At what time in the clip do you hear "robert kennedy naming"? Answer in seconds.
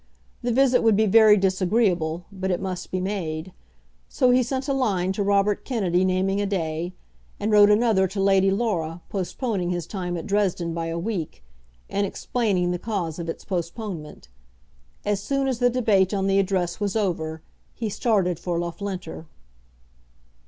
5.21-6.41